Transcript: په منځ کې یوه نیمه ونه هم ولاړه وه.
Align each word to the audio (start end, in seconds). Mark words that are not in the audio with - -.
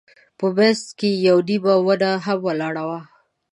په 0.37 0.45
منځ 0.57 0.79
کې 0.99 1.09
یوه 1.27 1.41
نیمه 1.47 1.75
ونه 1.85 2.11
هم 2.25 2.39
ولاړه 2.47 2.83
وه. 2.89 2.99